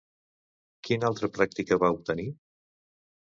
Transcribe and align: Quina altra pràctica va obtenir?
Quina 0.87 1.05
altra 1.09 1.29
pràctica 1.37 1.79
va 1.83 1.91
obtenir? 1.97 2.27